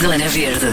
[0.00, 0.66] Zona Verde.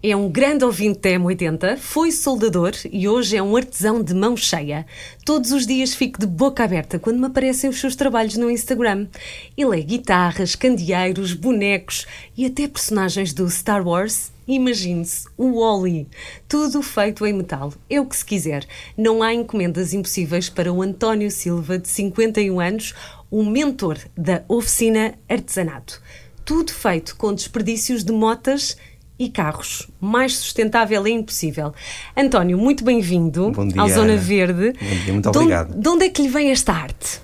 [0.00, 4.36] É um grande ouvinte da M80, foi soldador e hoje é um artesão de mão
[4.36, 4.86] cheia.
[5.24, 9.08] Todos os dias fico de boca aberta quando me aparecem os seus trabalhos no Instagram.
[9.56, 12.06] Ele é guitarras, candeeiros, bonecos
[12.36, 14.31] e até personagens do Star Wars.
[14.46, 16.08] Imagine-se, o Wally.
[16.48, 17.72] Tudo feito em metal.
[17.88, 18.64] É o que se quiser.
[18.96, 22.94] Não há encomendas impossíveis para o António Silva, de 51 anos,
[23.30, 26.00] o mentor da oficina Artesanato.
[26.44, 28.76] Tudo feito com desperdícios de motas
[29.18, 29.88] e carros.
[30.00, 31.72] Mais sustentável é impossível.
[32.16, 34.16] António, muito bem-vindo ao Zona Ana.
[34.16, 34.72] Verde.
[34.72, 35.74] Bom dia, muito De onde- obrigado.
[35.80, 37.20] De onde é que lhe vem esta arte?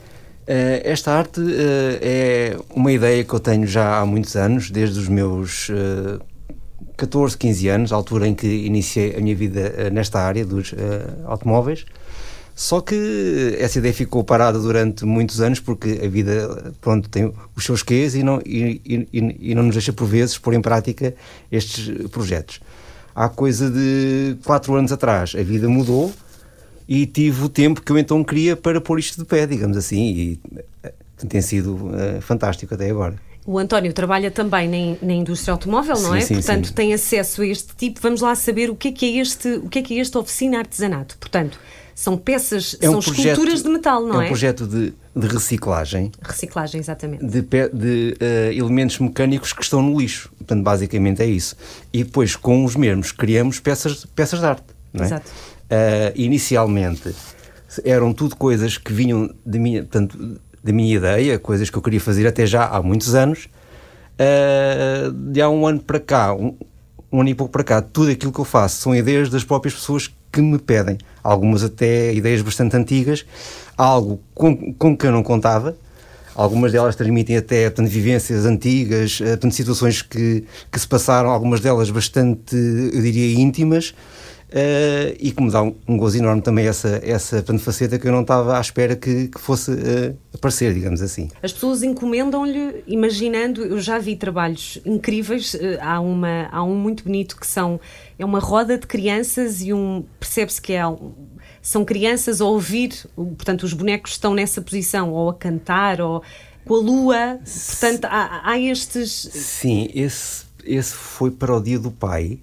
[0.47, 4.99] Eh, esta arte eh, é uma ideia que eu tenho já há muitos anos, desde
[4.99, 6.19] os meus eh,
[6.99, 10.75] 14, 15 anos, a altura em que iniciei a minha vida eh, nesta área dos
[10.77, 11.87] eh, automóveis.
[12.57, 17.65] Só que essa ideia ficou parada durante muitos anos porque a vida pronto, tem os
[17.65, 21.15] seus quês e não, e, e- e- não nos deixa por vezes pôr em prática
[21.53, 22.59] estes projetos.
[23.15, 26.13] Há coisa de quatro anos atrás a vida mudou
[26.89, 30.03] e tive o tempo que eu então queria para pôr isto de pé, digamos assim,
[30.03, 30.41] e
[30.83, 30.93] eh,
[31.29, 33.15] tem sido eh, fantástico até agora.
[33.51, 36.21] O António trabalha também na, na indústria automóvel, não Sim, é?
[36.21, 36.75] sim, Portanto, sim.
[36.75, 37.99] tem acesso a este tipo.
[37.99, 40.19] Vamos lá saber o que é que é este, o que é que é este
[40.19, 41.17] oficina artesanato.
[41.17, 41.59] Portanto,
[41.95, 44.25] são peças, são esculturas de metal, não é?
[44.25, 47.25] É um projeto de, de reciclagem Reciclagem, exatamente.
[47.25, 50.31] de, de, eh, elementos mecânicos que estão no lixo.
[50.37, 51.57] Portanto, basicamente é isso.
[51.91, 54.67] E depois, com os mesmos, criamos peças, peças de arte.
[54.93, 55.07] Não é?
[55.07, 55.31] Exato.
[55.71, 57.15] Eh, inicialmente,
[57.83, 60.39] eram tudo coisas que vinham de minha, portanto,
[60.69, 63.49] da minha ideia, coisas que eu queria fazer até já há muitos anos.
[64.19, 66.55] Eh, de há um ano para cá, um,
[67.11, 69.75] um ano e pouco para cá, tudo aquilo que eu faço são ideias das próprias
[69.75, 70.99] pessoas que me pedem.
[71.23, 73.25] Algumas até ideias bastante antigas,
[73.77, 75.75] algo com, com que eu não contava.
[76.35, 81.61] Algumas delas transmitem até portanto, vivências antigas, eh, portanto, situações que, que se passaram, algumas
[81.61, 83.95] delas bastante, eu diria, íntimas,
[84.51, 88.07] eh, e que me dá um, um gozo enorme também essa, essa portanto, faceta que
[88.09, 91.29] eu não estava à espera que, que fosse eh, aparecer, digamos assim.
[91.43, 97.05] As pessoas encomendam-lhe, imaginando, eu já vi trabalhos incríveis, eh, há, uma, há um muito
[97.05, 97.79] bonito que são,
[98.19, 101.13] é uma roda de crianças e um, percebe-se que é, um-
[101.61, 106.23] são crianças a ouvir, portanto os bonecos estão nessa posição, ou a cantar, ou
[106.65, 109.29] com a lua, portanto há, há estes...
[109.33, 112.39] Sim, esse, esse foi para o Dia do Pai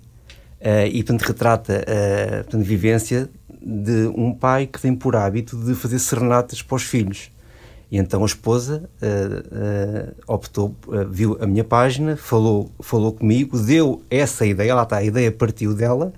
[0.60, 3.30] eh, e, portanto, retrata a portanto, vivência
[3.62, 7.32] de um pai que tem por hábito de fazer serenatas para os filhos.
[7.92, 10.76] E então a esposa eh, optou,
[11.10, 15.74] viu a minha página, falou, falou comigo, deu essa ideia, lá está, a ideia partiu
[15.74, 16.12] dela,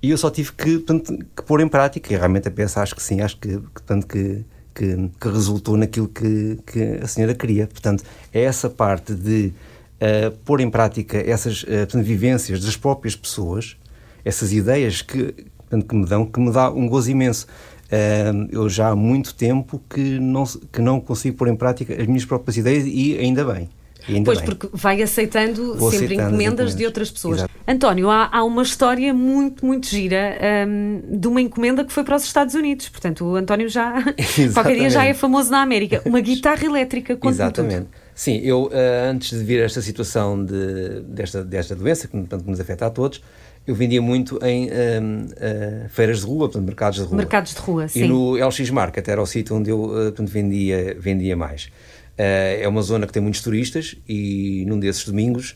[0.00, 2.94] e eu só tive que, portanto, que pôr em prática, e realmente a peça acho
[2.94, 7.66] que sim, acho que, portanto, que, que, que resultou naquilo que, que a senhora queria.
[7.66, 9.52] Portanto, é essa parte de
[10.00, 13.76] eh, pôr em prática essas portanto, vivências das próprias pessoas,
[14.24, 17.46] essas ideias que, portanto, que me dão, que me dá um gozo imenso.
[17.90, 22.06] Eh, eu já há muito tempo que não, que não consigo pôr em prática as
[22.06, 23.68] minhas próprias ideias e ainda bem.
[24.08, 24.46] Ainda Pois, bem.
[24.46, 26.76] porque vai aceitando Vou sempre aceitando as encomendas encomendas.
[26.76, 27.38] de outras pessoas.
[27.38, 27.52] Exato.
[27.66, 32.16] António, há, há uma história muito, muito gira hum, de uma encomenda que foi para
[32.16, 32.88] os Estados Unidos.
[32.88, 34.02] Portanto, o António já,
[34.54, 36.00] qualquer dia já é famoso na América.
[36.06, 37.76] Uma guitarra elétrica, conta-me Exatamente.
[37.76, 37.88] tudo.
[38.18, 42.42] Sim, eu eh, antes de vir a esta situação de, desta, desta doença que, portanto,
[42.42, 43.22] que nos afeta a todos,
[43.64, 47.16] eu vendia muito em ehm, eh, feiras de rua, portanto, mercados de rua.
[47.16, 48.02] Mercados de rua, sim.
[48.02, 51.70] E no LX Market era o sítio onde eu eh, portanto, vendia, vendia mais.
[52.16, 55.54] Eh, é uma zona que tem muitos turistas e num desses domingos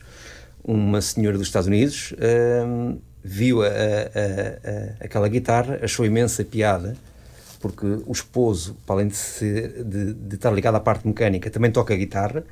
[0.63, 6.95] uma senhora dos Estados Unidos ehm, viu a, a- a- aquela guitarra, achou imensa piada
[7.63, 11.71] porque o esposo, para além de, ser- de- de estar ligado à parte mecânica, também
[11.71, 12.43] toca guitarra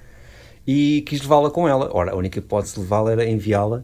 [0.65, 1.89] e quis levá-la com ela.
[1.93, 3.83] Ora, a única hipótese de levá-la era enviá-la,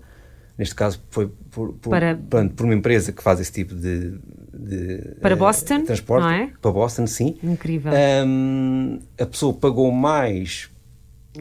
[0.57, 4.17] neste caso foi por, por, Para- pronto, por uma empresa que faz esse tipo de,
[4.53, 6.23] de, Para eh, Boston, transporte.
[6.23, 6.49] não é?
[6.61, 7.37] Para Boston, sim.
[7.43, 7.91] Incrível.
[7.93, 10.69] Ahm, a pessoa pagou mais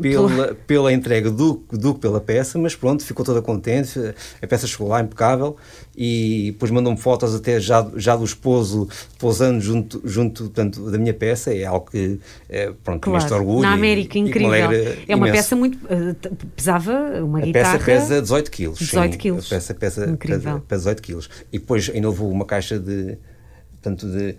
[0.00, 3.98] pela, pela entrega do, do que pela peça, mas pronto, ficou toda contente.
[4.43, 5.56] A peça chegou lá impecável
[5.96, 8.88] e depois mandou-me fotos até já, já do esposo
[9.19, 11.54] pousando junto, junto portanto, da minha peça.
[11.54, 13.62] É algo que é, pronto, enche de orgulho.
[13.62, 14.52] Na e- América, e incrível.
[14.66, 15.43] alegra é uma imenso.
[15.43, 15.78] peça muito.
[15.88, 16.14] eh,
[16.54, 17.78] pesava uma A guitarra.
[17.78, 18.78] peça pesa 18 quilos.
[18.78, 19.19] 18 sim.
[19.19, 19.46] quilos.
[19.46, 20.40] A peça pesa, Incrível.
[20.40, 21.31] pesa, pesa 18 quilos.
[21.52, 23.16] E depois ainda levou uma caixa de,
[23.72, 24.37] portanto, de,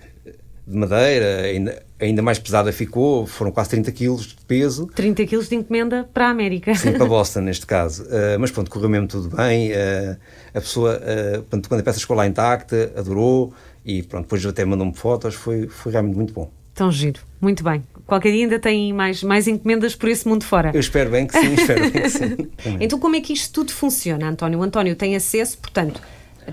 [0.68, 4.88] de madeira, ainda, ainda mais pesada ficou, foram quase 30 quilos de peso.
[4.88, 6.76] 30 quilos de encomenda para a América.
[6.76, 8.04] Sim, para Boston, neste caso.
[8.04, 9.72] Uh, mas pronto, correu mesmo tudo bem.
[9.72, 10.18] uh,
[10.54, 13.54] a pessoa, uh, pronto, quando a peça chegou lá intacta, adorou
[13.86, 16.52] e pronto, depois até mandou-me fotos, foi, foi realmente muito bom.
[16.74, 17.82] Tão giro, muito bem.
[18.06, 20.72] Qualquer dia ainda tem mais, mais encomendas por esse mundo fora.
[20.74, 22.38] Eu espero bem que sim, espero bem que sim.
[22.80, 24.60] então, como é que isto tudo funciona, António?
[24.60, 26.02] O António tem acesso, portanto,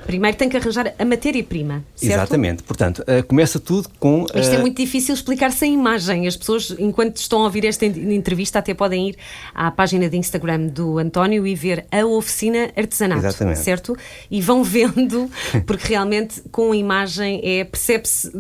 [0.07, 2.63] Primeiro tem que arranjar a matéria-prima, Exatamente.
[2.63, 4.23] Portanto, uh, começa tudo com...
[4.23, 4.39] Uh...
[4.39, 6.27] Isto é muito difícil explicar sem imagem.
[6.27, 9.17] As pessoas, enquanto estão a ouvir esta entrevista, até podem ir
[9.55, 13.61] à página de Instagram do António e ver a oficina artesanato, Exatamente.
[13.61, 13.97] certo?
[14.31, 15.31] E vão vendo,
[15.67, 18.33] porque realmente com a imagem é, percebe-se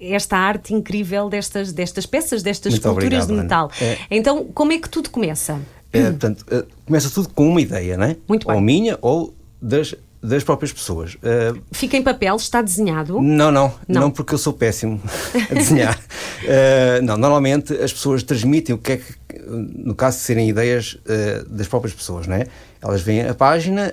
[0.00, 3.70] esta arte incrível destas, destas peças, destas muito esculturas obrigado, de metal.
[3.80, 3.98] É...
[4.10, 5.60] Então, como é que tudo começa?
[5.92, 8.16] É, portanto, uh, começa tudo com uma ideia, não é?
[8.26, 8.56] Muito bem.
[8.56, 11.14] Ou minha ou das das próprias pessoas.
[11.16, 13.20] Uh, Fica em papel, está desenhado?
[13.20, 15.02] Não, não, não, não porque eu sou péssimo
[15.50, 15.98] a desenhar.
[15.98, 19.14] uh, não, normalmente as pessoas transmitem o que é que,
[19.48, 22.46] no caso de serem ideias uh, das próprias pessoas, não é?
[22.80, 23.92] Elas veem a página,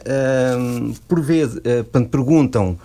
[1.07, 2.77] por vezes, uh, perguntam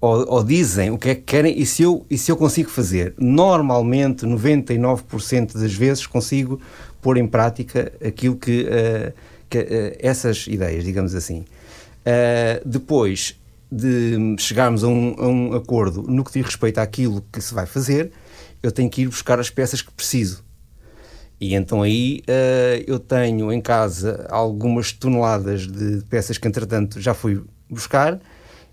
[0.00, 2.70] ou, ou, dizem o que é que querem e se eu, e se eu consigo
[2.70, 3.14] fazer.
[3.18, 6.60] Normalmente, 99% das vezes consigo
[7.02, 8.66] pôr em prática aquilo que,
[9.50, 11.44] que essas ideias, digamos assim.
[12.08, 13.38] Uh, depois
[13.70, 17.66] de chegarmos a um, a um, acordo no que diz respeito àquilo que se vai
[17.66, 18.12] fazer,
[18.62, 20.42] eu tenho que ir buscar as peças que preciso.
[21.38, 27.12] E então aí uh, eu tenho em casa algumas toneladas de peças que entretanto já
[27.12, 28.18] fui buscar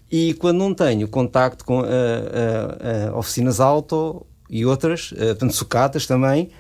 [0.10, 6.08] e quando não tenho contacto com uh, uh, oficinas auto e outras, uh, portanto sucatas
[6.08, 6.52] também,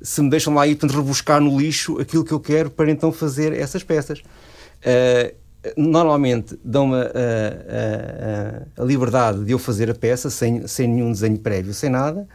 [0.00, 3.52] se me deixam lá ir rebuscar no lixo aquilo que eu quero para então fazer
[3.52, 4.20] essas peças.
[4.20, 5.41] Uh,
[5.76, 11.38] normalmente dão-me a, a, a, liberdade de eu fazer a peça sem, sem nenhum desenho
[11.38, 12.26] prévio, sem nada,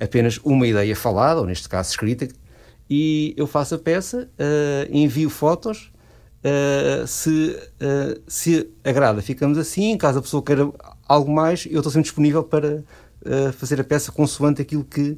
[0.00, 2.28] apenas uma ideia falada, ou neste caso escrita,
[2.90, 5.90] e eu faço a peça, uh, envio fotos.
[6.44, 9.96] Uh, se, uh, se agrada, ficamos assim.
[9.96, 10.68] Caso a pessoa queira
[11.08, 12.82] algo mais, eu estou sempre disponível para
[13.52, 15.16] fazer a peça consoante aquilo que,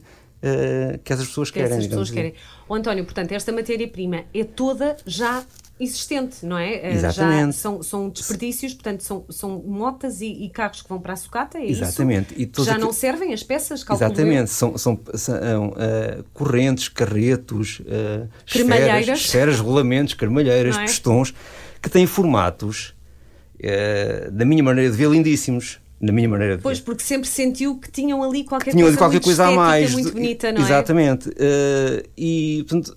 [1.02, 1.78] que essas pessoas que querem.
[1.78, 2.16] Essas pessoas assim.
[2.16, 2.34] querem.
[2.68, 5.42] O António, portanto, esta matéria-prima é toda já
[5.78, 6.74] existente, não é?
[6.74, 7.46] Eh, Exatamente.
[7.46, 11.16] Já são, são desperdícios, portanto, são, são motas e, e carros que vão para a
[11.16, 12.34] sucata, é Exatamente.
[12.34, 12.60] isso?
[12.60, 19.20] E Já não servem as peças, Exatamente, são, são, são uh, correntes, carretos, uh, esferas,
[19.20, 20.82] esferas, rolamentos, carmalheiras, é?
[20.82, 21.34] pistões,
[21.82, 22.94] que têm formatos,
[23.58, 27.78] uh, da minha maneira de ver, lindíssimos na minha maneira de Pois, porque sempre sentiu
[27.78, 29.92] que tinham ali qualquer tinham coisa, qualquer coisa a mais.
[29.92, 31.28] muito bonita, não exatamente.
[31.28, 31.32] é?
[31.32, 32.06] Exatamente.
[32.06, 32.96] Uh, e, portanto,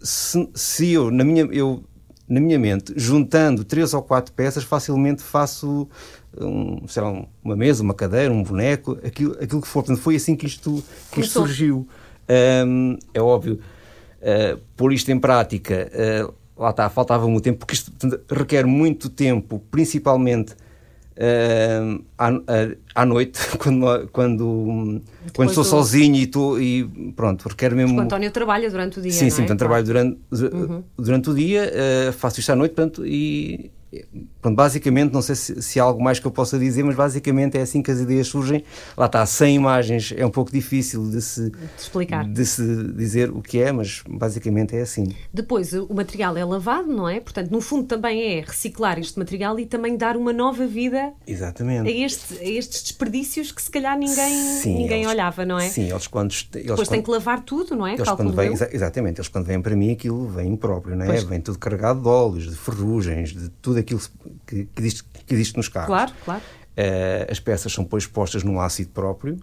[0.00, 1.82] se, se, eu, na minha, eu,
[2.28, 5.88] na minha mente, juntando três ou quatro peças, facilmente faço
[6.40, 9.82] um, sei lá, uma mesa, uma cadeira, um boneco, aquilo, aquilo que for.
[9.82, 11.88] Portanto, foi assim que isto, que isto surgiu.
[12.66, 13.58] Um, é óbvio,
[14.20, 15.90] uh, pôr isto em prática,
[16.26, 20.54] uh, lá está, faltava muito tempo, porque isto portanto, requer muito tempo, principalmente
[21.18, 22.30] uh, à,
[22.94, 25.02] à, noite, quando, quando,
[25.34, 25.70] quando estou do...
[25.70, 26.84] sozinho e, tô, e
[27.14, 27.90] pronto, requer mesmo.
[27.90, 29.12] Porque o António trabalha durante o dia.
[29.12, 29.46] Sim, sim, é?
[29.46, 30.82] portanto, trabalho durante, uhum.
[30.96, 31.72] durante o dia,
[32.08, 33.70] uh, faço isto à noite, portanto, e
[34.48, 37.58] Pronto, basicamente, não sei se, se, há algo mais que eu possa dizer, mas basicamente
[37.58, 38.64] é assim que as ideias surgem.
[38.96, 42.26] Lá está, sem imagens é um pouco difícil de se, de explicar.
[42.26, 45.14] De se dizer o que é, mas basicamente é assim.
[45.32, 47.20] Depois, o material é lavado, não é?
[47.20, 51.88] Portanto, no fundo, também é reciclar este material e também dar uma nova vida Exatamente.
[51.88, 55.68] A, este, a estes desperdícios que se calhar ninguém, sim, ninguém eles, olhava, não é?
[55.68, 56.32] Sim, eles quando.
[56.32, 57.94] Eles Depois quando, têm que lavar tudo, não é?
[57.94, 61.08] Eles quando vêm, exatamente, eles quando vêm para mim aquilo vem próprio, não é?
[61.08, 61.24] Pois.
[61.24, 64.00] Vem tudo carregado de óleos, de ferrugens, de tudo aquilo
[64.46, 65.88] que que, existe, que existe nos carros.
[65.88, 66.42] Claro, claro.
[66.76, 69.38] Uh, as peças são depois postas num ácido próprio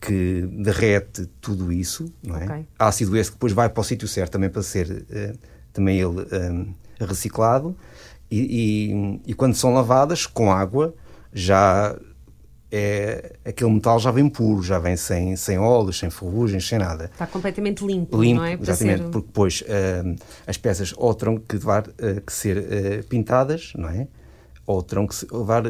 [0.00, 2.44] que derrete tudo isso, não é?
[2.44, 2.68] Okay.
[2.78, 5.38] Ácido esse que depois vai para o sítio certo também para ser uh,
[5.72, 7.76] também ele um, eh, reciclado
[8.30, 10.94] e, e, e, quando são lavadas com água
[11.32, 11.94] já
[12.70, 17.04] é, aquele metal já vem puro, já vem sem, sem óleos, sem ferrugens, sem nada.
[17.12, 18.56] Está completamente limpo, limpo não é?
[18.56, 19.10] Para exatamente, ser...
[19.10, 23.88] porque depois uh, as peças ou terão que, levar, uh, que ser uh, pintadas, não
[23.88, 24.08] é?
[24.66, 25.62] Ou terão que levar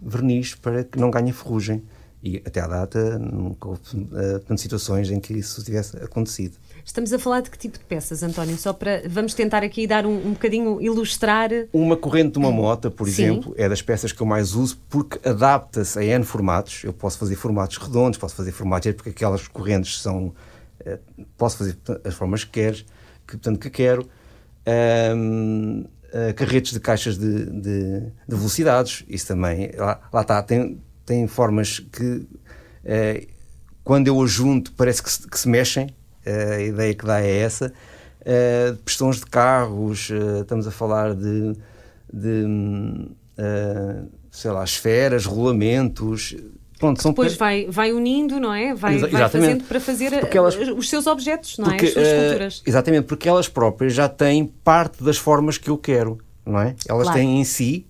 [0.00, 1.82] verniz para que não ganhe ferrugem.
[2.22, 3.80] E até à data nunca houve
[4.56, 6.56] situações em que isso tivesse acontecido.
[6.88, 8.56] Estamos a falar de que tipo de peças, António?
[8.56, 9.02] Só para.
[9.06, 11.50] Vamos tentar aqui dar um, um bocadinho, ilustrar.
[11.70, 13.24] Uma corrente de uma moto, por Sim.
[13.24, 16.84] exemplo, é das peças que eu mais uso porque adapta-se a N formatos.
[16.84, 18.90] Eu posso fazer formatos redondos, posso fazer formatos.
[18.92, 20.34] porque aquelas correntes são.
[20.82, 20.98] Eh,
[21.36, 22.86] posso fazer as formas que queres,
[23.26, 24.08] que, portanto, que quero.
[25.14, 29.72] Um, eh, carretes de caixas de, de, de, velocidades, isso também.
[29.76, 32.02] Lá, lá está, tem, tem formas que.
[32.82, 33.28] Uh,
[33.84, 35.94] quando eu as junto, parece que se, que se mexem,
[36.28, 37.72] a ideia que dá é essa.
[38.20, 41.54] Uh, pistões de carros, uh, estamos a falar de,
[42.12, 42.44] de
[43.38, 46.36] uh, sei lá, esferas, rolamentos,
[46.78, 48.72] Pronto, são depois vai, vai unindo, não é?
[48.72, 51.88] Vai, vai fazendo para fazer elas, os seus objetos, não porque, é?
[51.88, 56.60] As suas exatamente, porque elas próprias já têm parte das formas que eu quero, não
[56.60, 56.76] é?
[56.88, 57.18] Elas claro.
[57.18, 57.84] têm em si,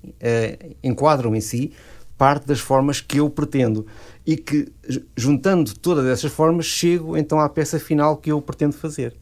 [0.82, 1.72] enquadram em si,
[2.16, 3.86] parte das formas que eu pretendo
[4.28, 4.68] e que,
[5.16, 9.14] juntando todas essas formas, chego então à peça final que eu pretendo fazer.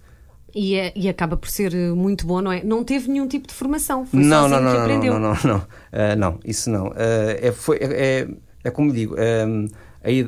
[0.52, 2.64] E, é, e, acaba por ser muito bom, não é?
[2.64, 5.12] Não teve nenhum tipo de formação, foi não, não, não, que aprendeu.
[5.12, 6.88] Não, não, não, não, uh, não isso não.
[6.88, 8.26] Uh, é, foi, é,
[8.64, 9.70] é, como digo, uh,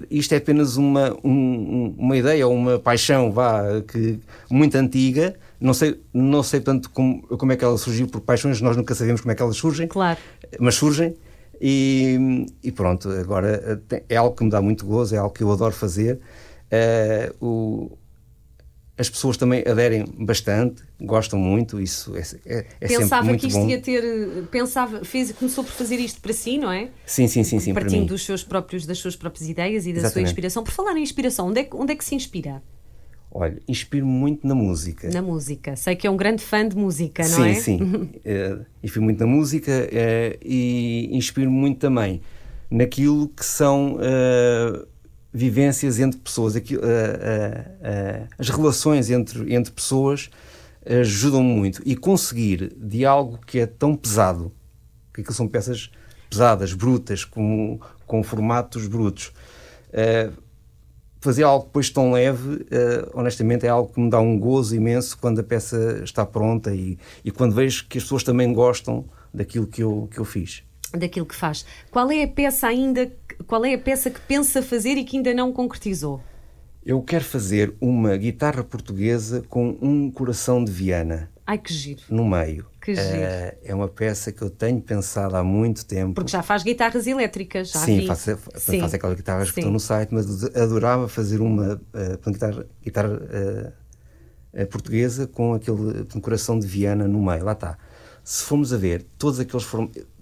[0.08, 5.34] isto é apenas uma, um, uma ideia ou uma paixão vá, que, muito antiga.
[5.60, 8.94] Não sei, não sei tanto como, como é que ela surgiu, porque paixões nós nunca
[8.94, 10.20] sabemos como é que elas surgem, claro.
[10.60, 11.16] mas surgem.
[11.60, 15.50] E, e, pronto, agora é algo que me dá muito gozo, é algo que eu
[15.50, 16.20] adoro fazer.
[16.70, 17.98] Uh, o,
[18.98, 23.46] as pessoas também aderem bastante, gostam muito, isso é, é, é pensava sempre muito que
[23.46, 23.68] isto bom.
[23.68, 26.90] ia ter, pensava, fez, começou por fazer isto para si, não é?
[27.06, 30.12] Sim, sim, sim, sim Partindo dos seus próprios, das suas próprias ideias e da Exatamente.
[30.12, 30.64] sua inspiração.
[30.64, 32.60] Por falar em inspiração, onde é, onde é que se inspira?
[33.30, 35.10] Olha, inspiro muito na música.
[35.10, 35.76] Na música.
[35.76, 37.54] Sei que é um grande fã de música, não sim, é?
[37.54, 37.82] Sim, sim.
[38.24, 42.22] uh, inspiro muito na música uh, e inspiro muito também
[42.70, 44.86] naquilo que são uh,
[45.32, 46.56] vivências entre pessoas.
[46.56, 46.82] Aquilo,
[48.38, 50.30] as relações entre, entre pessoas
[50.86, 51.82] ajudam muito.
[51.84, 54.50] E conseguir de algo que é tão pesado,
[55.12, 55.90] que aquilo são peças
[56.30, 59.32] pesadas, brutas, com, com formatos brutos
[61.20, 65.18] fazer algo depois tão leve, uh, honestamente, é algo que me dá um gozo imenso
[65.18, 69.66] quando a peça está pronta e, e quando vejo que as pessoas também gostam daquilo
[69.66, 70.62] que eu, que eu fiz.
[70.92, 71.66] Daquilo que faz.
[71.90, 73.12] Qual é a peça ainda,
[73.46, 76.20] qual é a peça que pensa fazer e que ainda não concretizou?
[76.84, 81.30] Eu quero fazer uma guitarra portuguesa com um coração de Viana.
[81.46, 82.02] Ai, que giro.
[82.08, 82.66] No meio.
[82.94, 83.00] Que.
[83.00, 86.14] Uh, é uma peça que eu tenho pensado há muito tempo.
[86.14, 88.06] Porque já faz guitarras elétricas, já Sim, vi.
[88.06, 88.80] faço, Sim.
[88.80, 89.54] faço aquelas guitarras Sim.
[89.54, 93.20] que estão no site, mas adorava fazer uma uh, guitarra, guitarra
[94.54, 97.44] uh, portuguesa com aquele coração de Viana no meio.
[97.44, 97.76] Lá está.
[98.24, 99.66] Se formos a ver, todos aqueles,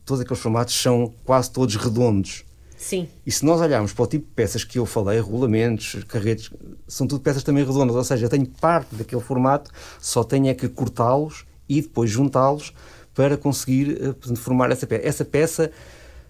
[0.05, 2.45] todos aqueles formatos são quase todos redondos.
[2.77, 3.09] Sim.
[3.25, 6.51] E se nós olharmos para o tipo de peças que eu falei, regulamentos, carretes,
[6.89, 9.71] são tudo peças também redondas, ou seja, eu tenho parte daquele formato,
[10.01, 12.73] só tenho é que cortá-los e depois juntá-los
[13.15, 15.07] para conseguir uh, formar essa peça.
[15.07, 15.71] Essa peça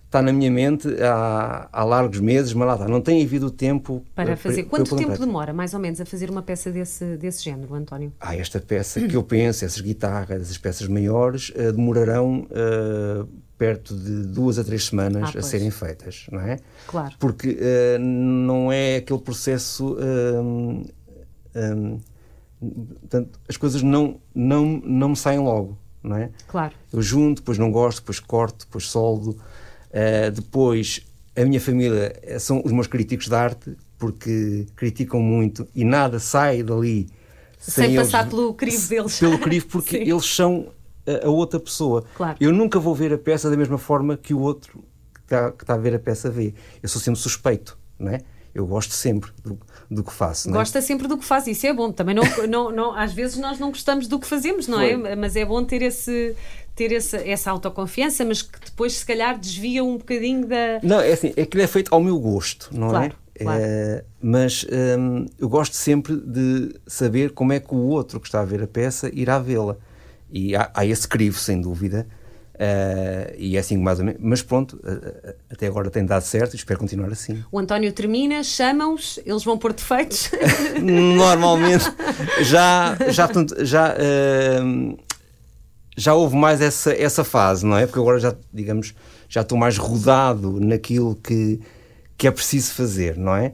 [0.06, 4.04] está na minha mente há, há largos meses, mas lá está, não tem havido tempo
[4.14, 4.62] para fazer.
[4.62, 7.74] Para, Quanto para tempo demora, mais ou menos, a fazer uma peça desse, desse género,
[7.74, 8.12] António?
[8.20, 13.28] Ah, esta peça que eu penso, essas guitarras, essas peças maiores, uh, demorarão uh,
[13.58, 16.58] perto de duas a três semanas ah, a serem feitas, não é?
[16.86, 17.14] Claro.
[17.18, 19.96] Porque uh, não é aquele processo.
[20.00, 20.84] Um,
[22.60, 26.30] portanto, as coisas não, não, não me saem logo, não é?
[26.48, 26.74] Claro.
[26.92, 29.30] Eu junto, depois não gosto, depois corto, depois soldo.
[29.90, 35.84] Uh, depois, a minha família são os meus críticos de arte, porque criticam muito e
[35.84, 37.08] nada sai dali
[37.58, 39.18] sem, sem passar pelo crivo deles.
[39.18, 40.68] Pelo crivo, porque eles são
[41.06, 42.04] a, a outra pessoa.
[42.14, 42.36] Claro.
[42.40, 44.84] Eu nunca vou ver a peça da mesma forma que o outro
[45.14, 46.54] que está, que está a ver a peça vê.
[46.82, 48.20] Eu sou sempre suspeito, não é?
[48.54, 49.58] Eu gosto sempre do,
[49.90, 50.48] do que faço.
[50.48, 50.52] É?
[50.52, 51.92] Gosta sempre do que faz, isso é bom.
[51.92, 54.98] Também não, não, não, às vezes nós não gostamos do que fazemos, não é?
[54.98, 55.10] Foi.
[55.10, 55.16] é?
[55.16, 56.34] Mas é bom ter esse
[56.76, 60.78] ter essa, essa autoconfiança, mas que depois se calhar desvia um bocadinho da.
[60.82, 63.42] Não, é assim, é que é feito ao meu gosto, não claro, é?
[63.42, 63.62] Claro.
[63.62, 64.66] é mas
[64.98, 68.62] hum, eu gosto sempre de saber como é que o outro que está a ver
[68.62, 69.76] a peça irá vê-la.
[70.30, 72.06] E há, há esse crivo, sem dúvida.
[72.56, 74.20] Uh, e é assim mais ou menos.
[74.22, 77.44] Mas pronto, uh, até agora tem dado certo e espero continuar assim.
[77.52, 80.30] O António termina, chamam-os, eles vão pôr defeitos?
[80.80, 81.84] Normalmente
[82.40, 83.28] já, já,
[83.62, 84.98] já, uh,
[85.94, 87.84] já houve mais essa, essa fase, não é?
[87.84, 88.94] Porque agora já, digamos,
[89.28, 91.60] já estou mais rodado naquilo que,
[92.16, 93.52] que é preciso fazer, não é?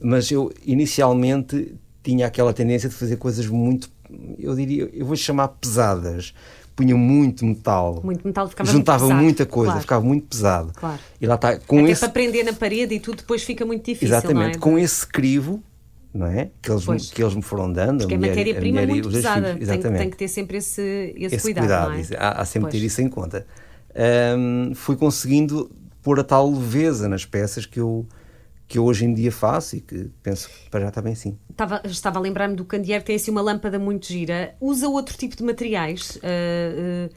[0.00, 3.90] mas eu inicialmente tinha aquela tendência de fazer coisas muito,
[4.38, 6.34] eu diria, eu vou chamar pesadas
[6.74, 8.00] punha muito metal.
[8.02, 9.80] Muito metal, ficava Juntava muito muita coisa, claro.
[9.80, 10.72] ficava muito pesado.
[10.74, 10.98] Claro.
[11.20, 12.00] E lá está, com Até esse...
[12.00, 14.58] para prender na parede e tudo depois fica muito difícil, Exatamente, é?
[14.60, 15.62] com esse crivo,
[16.12, 16.50] não é?
[16.60, 18.00] Que eles, me, que eles me foram dando.
[18.00, 21.42] Porque a, mulher, é matéria-prima muito pesada, tem, tem, que ter sempre esse, esse, esse
[21.42, 22.16] cuidado, cuidado é?
[22.18, 22.80] há, há, sempre pois.
[22.80, 23.46] ter isso em conta.
[24.36, 25.70] Um, fui conseguindo
[26.02, 28.06] pôr a tal leveza nas peças que eu
[28.66, 31.36] que eu hoje em dia faço e que penso que para já está bem sim.
[31.50, 34.54] Estava, estava a lembrar-me do candeeiro, tem assim uma lâmpada muito gira.
[34.60, 36.16] Usa outro tipo de materiais?
[36.16, 37.14] Uh, uh,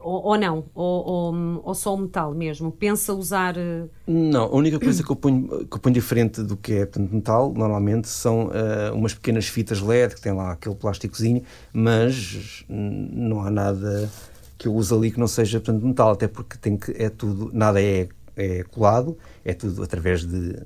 [0.00, 0.64] ou, ou, não?
[0.74, 2.72] Ou, ou, ou, só o metal mesmo?
[2.72, 3.56] Pensa usar.
[3.56, 3.88] Uh...
[4.06, 7.12] Não, a única coisa que eu ponho, que eu ponho diferente do que é portanto,
[7.12, 8.50] metal, normalmente, são
[8.94, 11.42] umas pequenas fitas LED que têm lá aquele plásticozinho,
[11.72, 14.10] mas não há nada
[14.58, 17.50] que eu use ali que não seja portanto, metal, até porque tem que, é tudo,
[17.52, 20.56] nada é é colado, é tudo através de,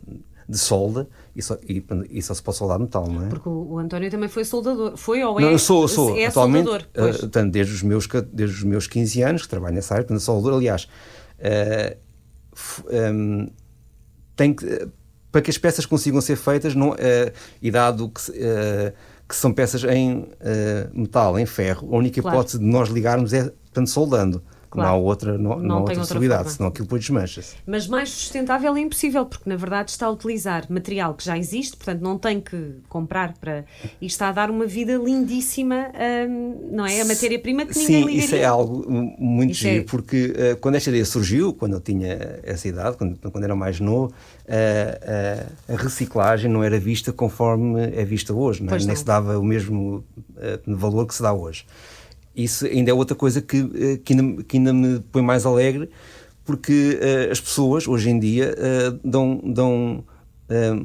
[0.49, 3.29] de solda e só, e, e só se pode soldar metal, não é?
[3.29, 4.97] Porque o, o António também foi soldador.
[4.97, 5.43] Foi ou é?
[5.43, 6.88] Não, eu sou, sou é atualmente, soldador.
[6.93, 7.17] pois.
[7.19, 10.55] portanto, desde os, meus, desde os meus 15 anos que trabalho nessa área, portanto, soldador,
[10.59, 10.85] aliás,
[11.38, 11.97] uh,
[12.55, 13.49] f- um,
[14.37, 14.88] tem que,
[15.31, 16.97] para que as peças consigam ser feitas, não, uh,
[17.62, 18.93] e dado que, uh,
[19.29, 20.29] que são peças em
[20.93, 22.37] metal, em ferro, a única Claro.
[22.37, 24.43] hipótese de nós ligarmos é, portanto, soldando.
[24.73, 24.88] Claro.
[24.91, 26.57] Não há outra, não, Não não outra outra possibilidade, forma.
[26.57, 27.57] senão aquilo depois desmancha-se.
[27.67, 31.76] Mas mais sustentável é impossível, porque na verdade está a utilizar material que já existe,
[31.76, 33.67] portanto não tem que comprar para.
[34.00, 35.88] e está a dar uma vida lindíssima,
[36.26, 37.02] hum, não é?
[37.02, 38.25] A matéria-prima que ninguém Sim, ligaria.
[38.25, 41.75] isso é algo mu- muito Isso é- giro, porque eh, quando esta ideia surgiu, quando
[41.75, 44.14] eu tinha essa idade, quando, quando era mais novo,
[44.49, 44.99] eh,
[45.69, 48.71] eh, a reciclagem não era vista conforme é vista hoje, não é?
[48.71, 48.97] Pois nem não.
[49.00, 50.02] se dava o mesmo
[50.67, 51.67] valor que se dá hoje.
[52.35, 55.91] Isso ainda é outra coisa que, eh, que, ainda, que ainda me põe mais alegre,
[56.45, 60.05] porque eh, as pessoas, hoje em dia, eh, dão, dão,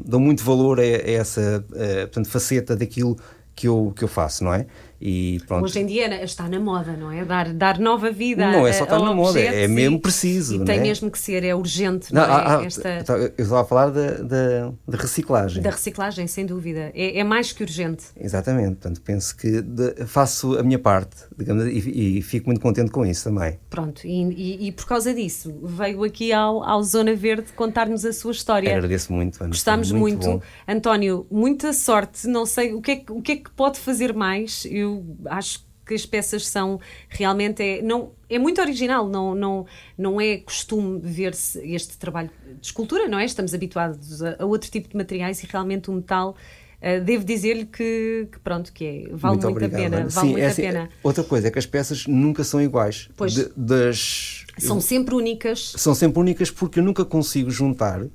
[0.06, 1.66] dão muito valor a, a essa
[2.04, 3.18] portanto, faceta daquilo
[3.54, 4.66] que eu, que eu faço, não é?
[5.00, 5.66] E pronto.
[5.66, 7.24] Hoje em dia está na moda, não é?
[7.24, 10.80] Dar, dar nova vida Não é só estar na moda, é mesmo preciso, E tem
[10.80, 10.82] é?
[10.82, 12.38] mesmo que ser, é urgente, Não, não, é?
[12.38, 12.89] ah, ah, Esta,
[13.38, 15.62] eu estava a falar da, da, da reciclagem.
[15.62, 16.92] da reciclagem, sem dúvida.
[16.96, 18.06] É, é mais que urgente.
[18.20, 22.89] Exatamente, portanto, penso que de- faço a minha parte, digamos, e, e fico muito contente
[22.89, 23.60] com isso também.
[23.70, 28.32] Pronto, e, e- por causa disso veio aqui ao, ao Zona Verde contar-nos a sua
[28.32, 28.75] história.
[28.75, 29.39] Agradeço muito.
[29.42, 30.25] Ana, Gostámos muito.
[30.27, 30.42] bom.
[30.68, 32.27] António, muita sorte.
[32.27, 34.66] Não sei o que, é que, o que é que pode fazer mais.
[34.70, 34.87] Eu
[35.25, 39.65] acho que as peças são realmente é, não, é muito original, não, não,
[39.98, 42.29] não é costume ver-se este trabalho
[42.60, 43.24] de escultura, não é?
[43.25, 46.36] Estamos habituados a, a outro tipo de materiais e realmente o metal.
[46.82, 49.98] eh, devo dizer-lhe que, que pronto, que é, vale muito, obrigado, a pena.
[50.01, 50.10] Ana.
[50.10, 50.89] Vale Sim, muito é a assim, pena.
[51.01, 53.10] Outra coisa é que as peças nunca são iguais.
[53.15, 53.34] Pois.
[53.34, 55.72] De- das, São sempre únicas.
[55.77, 58.06] são sempre únicas porque eu nunca consigo juntar,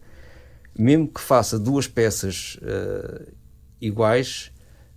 [0.79, 3.29] mesmo que faça duas peças eh,
[3.81, 4.53] iguais,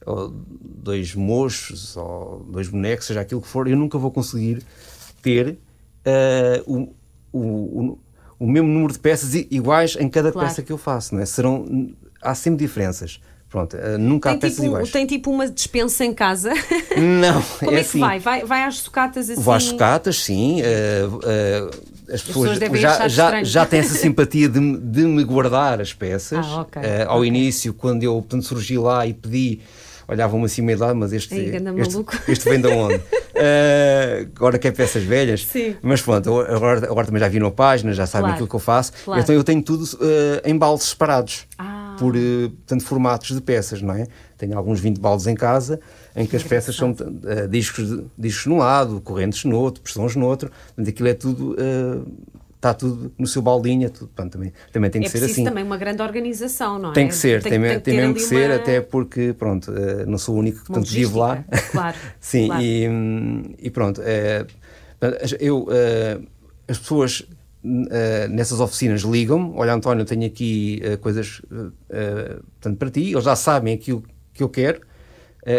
[0.05, 4.63] ou dois mochos, ou dois bonecos, seja aquilo que for, eu nunca vou conseguir
[5.21, 5.57] ter
[6.05, 6.87] eh, o,
[7.33, 7.97] o,
[8.39, 10.47] o, mesmo número de peças iguais em cada Claro.
[10.47, 11.15] peça que eu faço.
[11.15, 11.25] Não é?
[11.25, 11.65] Serão,
[12.21, 13.19] há sempre diferenças.
[13.49, 14.91] Pronto, eh, nunca há Tem peças tipo, iguais.
[14.91, 16.51] tem tipo uma despensa em casa.
[16.97, 18.19] Não, Como é, que assim, vai?
[18.19, 18.43] vai?
[18.45, 19.41] Vai às sucatas assim?
[19.41, 20.61] Vou às sucatas, sim.
[20.61, 21.03] eh,
[22.09, 25.81] as pessoas pessoas, devem já, já, já têm essa simpatia de, me- de me guardar
[25.81, 26.45] as peças.
[26.45, 27.27] Ah, ok, Eh, ao ok.
[27.27, 29.59] início, quando eu portanto, surgi lá e pedi,
[30.07, 33.01] olhavam-me assim meio lado, mas este, Ei, este, este vem de onde?
[33.33, 35.45] Eh, agora quer peças velhas.
[35.45, 35.75] Sim.
[35.81, 38.59] Mas pronto, agora, agora também já viram a página, já sabem Claro, aquilo que eu
[38.59, 38.91] faço.
[39.03, 39.21] claro.
[39.21, 41.45] Então eu tenho tudo eh, em baldes separados.
[41.57, 41.95] Ah.
[41.99, 44.05] Por eh, portanto, formatos de peças, não é?
[44.37, 45.79] Tenho alguns 20 baldes em casa
[46.15, 46.93] em que as peças são
[47.25, 50.49] eh, discos, de- discos num lado, correntes no outro, pressões no outro.
[50.67, 51.55] Portanto, aquilo é tudo.
[52.65, 55.43] Está tudo no seu baldinho, é tudo, portanto, também, também tem que é ser assim.
[55.43, 56.93] também uma grande organização, não é?
[56.95, 60.03] Tem que ser, tem, que tem ter mesmo que ser, uma- até porque, pronto, eh,
[60.07, 61.45] não sou o único que portanto, vivo lá.
[61.71, 62.63] claro, Sim, claro.
[62.63, 62.87] E,
[63.59, 64.01] e pronto.
[64.03, 64.47] eh,
[65.39, 66.19] eu, eh,
[66.67, 67.27] as pessoas
[68.31, 73.11] nessas oficinas ligam-me: Olha, António, tenho aqui coisas portanto, para ti.
[73.11, 74.81] Eles já sabem aquilo que eu quero,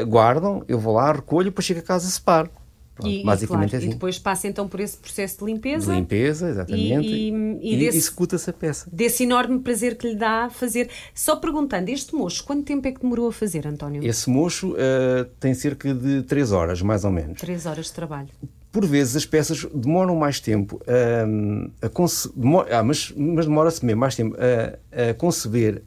[0.09, 2.51] guardam, eu vou lá, recolho, depois chego a casa e separo.
[2.97, 3.91] Pronto, E, basicamente claro, é e assim.
[3.95, 7.07] depois passa então por esse processo de limpeza, De limpeza, exatamente.
[7.07, 8.89] E- e- e e executa-se a peça.
[8.91, 10.89] desse enorme prazer que lhe dá fazer.
[11.15, 14.03] Só perguntando, este mocho, quanto tempo é que demorou a fazer, António?
[14.03, 17.39] Esse mocho eh, tem cerca de 3 horas, mais ou menos.
[17.39, 18.29] Três horas de trabalho.
[18.73, 20.81] Por vezes as peças demoram mais tempo
[21.29, 25.83] hum, a conce- demo- ah, mas, mas demora-se mesmo mais tempo a, a conceber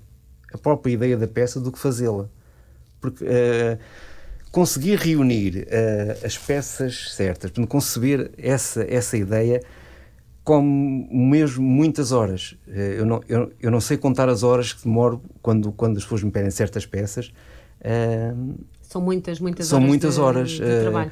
[0.53, 2.29] a própria ideia da peça do que fazê-la.
[3.01, 3.77] Porque ah,
[4.51, 9.61] conseguir reunir ah, as peças certas, portanto, conceber essa, essa ideia
[10.43, 10.61] com
[11.11, 12.55] mesmo muitas horas.
[12.67, 16.03] Eh, Eu não, eu, eu não sei contar as horas que demoro quando, quando as
[16.03, 17.31] pessoas me pedem certas peças.
[17.85, 19.87] Hum, São muitas, muitas são horas.
[19.89, 20.49] muitas de, horas.
[20.51, 21.11] de eh, trabalho.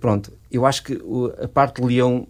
[0.00, 0.98] pronto, eu acho que
[1.42, 2.26] a parte de leão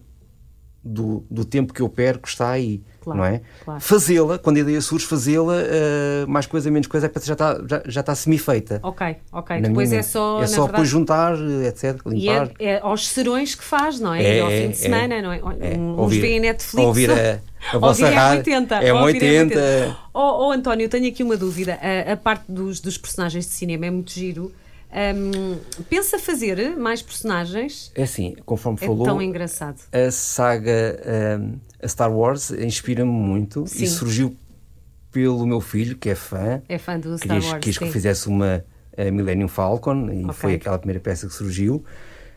[0.83, 3.41] do, do tempo que eu perco está aí, Claro, não é?
[3.63, 3.79] claro.
[3.81, 7.81] Fazê-la, quando a ideia surge, fazê-la, eh, mais coisa, menos coisa, peça já está, já,
[7.85, 8.79] já está semi-feita.
[8.83, 9.59] Ok, ok.
[9.61, 11.33] na Depois é só, É só verdade, depois juntar,
[11.67, 12.51] etc., E limpar.
[12.59, 14.23] é, é aos serões que faz, não é?
[14.23, 14.75] É, e ao é, fim de é.
[14.75, 15.37] semana, não é?
[15.37, 16.85] É, Uns ouvir- veem Netflix.
[16.87, 17.39] ouvir a-
[17.73, 18.39] a vossa ouvir rádio.
[18.53, 18.75] É 80.
[18.75, 19.97] É ouvir 80.
[20.13, 21.79] Oh, oh, António, eu tenho aqui uma dúvida.
[21.81, 24.51] A, a parte dos, dos personagens de cinema é muito giro.
[24.91, 25.57] Hum,
[25.87, 27.91] pensa fazer mais personagens?
[27.93, 29.77] É assim, conforme É falou, tão engraçado.
[29.91, 30.99] a saga
[31.39, 33.83] um, a Star Wars inspira-me muito Sim.
[33.83, 34.35] e surgiu
[35.11, 37.59] pelo meu filho, que é fã, É fã do Star quis, Wars.
[37.63, 37.91] quis que sim.
[37.91, 38.63] fizesse uma
[38.95, 40.33] eh, Millennium Falcon e Ok.
[40.33, 41.83] foi aquela primeira peça que surgiu.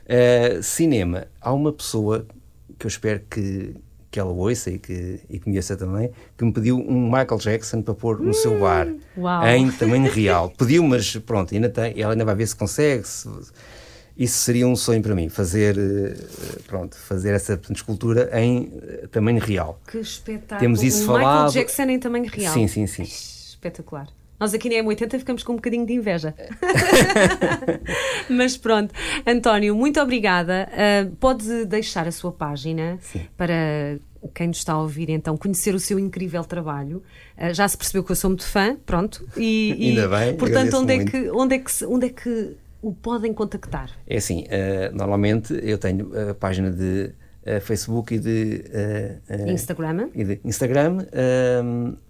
[0.07, 2.27] Eh, cinema, há uma pessoa
[2.79, 3.75] que eu espero que,
[4.11, 7.95] que ela ouça e que e conheça também, que me pediu um Michael Jackson para
[7.95, 9.47] pôr no seu bar, Hum, uau.
[9.47, 10.51] em tamanho real.
[10.51, 13.07] Pediu, mas pronto, ainda tem, ela ainda vai ver se consegue.
[13.07, 13.29] se-
[14.17, 16.15] isso seria um sonho para mim, fazer, eh,
[16.67, 19.81] pronto, fazer essa portanto, escultura em eh, tamanho real.
[19.87, 20.61] Que espetáculo.
[20.61, 21.53] Temos isso o Michael falado.
[21.53, 22.53] Jackson em tamanho real.
[22.53, 23.03] Sim, sim, sim.
[23.03, 24.09] Espetacular.
[24.39, 26.35] Nós aqui na M80 ficamos com um bocadinho de inveja.
[28.29, 28.93] Mas pronto.
[29.25, 30.69] António, muito obrigada.
[30.73, 32.99] Uh, pode deixar a sua página
[33.37, 34.01] para
[34.35, 37.05] quem nos está a ouvir então conhecer o seu incrível trabalho.
[37.39, 39.25] Uh, já se percebeu que eu sou muito fã, pronto.
[39.37, 42.93] E, e, Ainda bem, Portanto, onde é, que, onde, é que, onde é que o
[42.93, 43.91] podem contactar?
[44.07, 47.13] É assim, eh, normalmente eu tenho a página de
[47.45, 49.19] eh, Facebook e de, eh,
[49.53, 50.09] Instagram?
[50.15, 50.99] e de Instagram,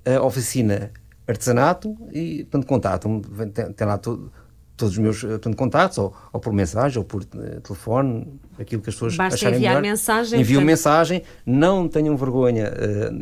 [0.05, 0.91] a oficina
[1.27, 3.23] artesanato e portanto contato
[3.55, 4.31] tem, tem lá to-
[4.77, 8.95] todos os meus portanto, contatos, ou, ou por mensagem, ou por telefone, aquilo que as
[8.95, 9.91] pessoas Basta acharem enviar melhor.
[9.91, 12.73] mensagem, Enviam portanto- mensagem, não tenham vergonha,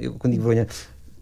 [0.01, 0.67] eu, quando digo vergonha,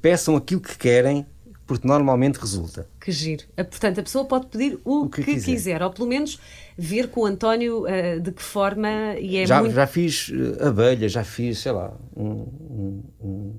[0.00, 1.26] peçam aquilo que querem,
[1.68, 2.88] porque normalmente resulta.
[2.98, 3.44] Que giro.
[3.56, 5.52] Ah, Portanto, a pessoa pode pedir o, O que que, quiser.
[5.52, 5.82] quiser.
[5.82, 6.40] ou pelo menos
[6.76, 8.88] ver com o António ah, de que forma
[9.20, 13.02] e é já, muito já fiz eh, abelha, já fiz, sei lá, um, um,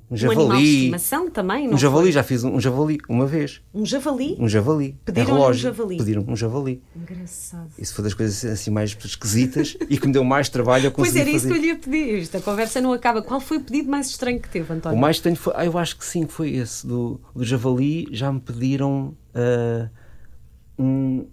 [0.10, 0.76] um, um um animal de javali.
[0.78, 2.12] estimação também, não um javali, foi?
[2.14, 3.62] já fiz um, um javali uma vez.
[3.74, 4.36] Um javali?
[4.40, 4.98] Um javali.
[5.06, 5.98] Pediram-lhe em um javali?
[5.98, 6.84] Pediram um javali.
[6.96, 7.70] Engraçado.
[7.78, 11.10] Isso foi das coisas assim mais esquisitas e que me deu mais trabalho a Pois
[11.10, 11.60] conseguir era isso que fazer.
[11.60, 12.22] eu lhe ia pedir.
[12.22, 13.22] Esta conversa não acaba.
[13.22, 14.98] Qual foi o pedido mais estranho que teve, O António?
[15.00, 18.08] mais estranho foi, ah, eu acho que sim, foi esse do, do javali.
[18.12, 19.90] Já me pediram ah,
[20.78, 21.26] um,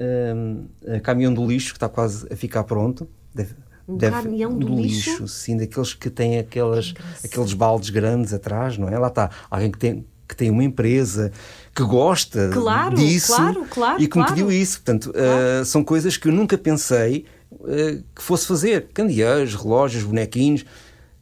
[0.00, 3.08] ah, caminhão do lixo que está quase a ficar pronto.
[3.34, 3.54] Deve-
[3.88, 5.26] Um caminhão do lixo?
[5.26, 6.92] Sim, daqueles que têm aquelas,
[7.24, 8.98] aqueles baldes grandes atrás, não é?
[8.98, 11.32] Lá está, alguém que tem, que tem uma empresa
[11.74, 14.34] que gosta Claro, disso claro, claro, e que me claro.
[14.34, 14.82] pediu isso.
[14.82, 17.24] Portanto, ah, são coisas que eu nunca pensei
[17.64, 18.88] ah, que fosse fazer.
[18.92, 20.64] Candeeiros, relógios, bonequinhos.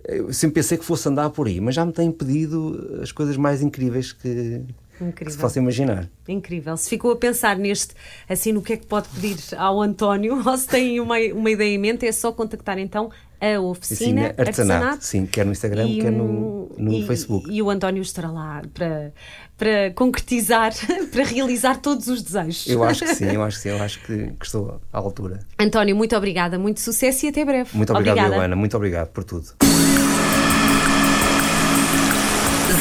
[0.04, 3.36] Eu sempre pensei que fosse andar por aí, mas já me têm pedido as coisas
[3.36, 4.62] mais incríveis que,
[4.98, 5.32] que Incrível.
[5.34, 6.08] se possa imaginar.
[6.28, 6.76] Incrível.
[6.76, 7.94] Se ficou a pensar neste,
[8.28, 11.74] assim, no que é que pode pedir ao António, ou se tem uma, uma ideia
[11.74, 16.10] em mente, é só contactar então a oficina Oficina Artesanato, sim, quer no Instagram, quer
[16.10, 17.50] no- no e- Facebook.
[17.52, 19.12] E o António estará lá para,
[19.58, 20.72] para concretizar,
[21.12, 22.66] para realizar todos os desejos.
[22.66, 25.40] Eu acho que sim, eu acho que sim, eu acho que, que estou à altura.
[25.58, 27.68] António, muito obrigada, muito sucesso e até breve.
[27.74, 28.36] Muito obrigado, Obrigada.
[28.36, 29.48] Joana, muito obrigado por tudo.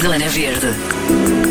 [0.02, 1.45] Zona Verde.